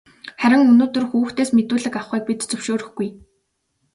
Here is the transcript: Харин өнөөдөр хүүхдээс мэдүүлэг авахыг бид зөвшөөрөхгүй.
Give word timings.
Харин 0.41 0.63
өнөөдөр 0.71 1.05
хүүхдээс 1.09 1.49
мэдүүлэг 1.57 1.95
авахыг 1.99 2.23
бид 2.27 2.41
зөвшөөрөхгүй. 2.49 3.09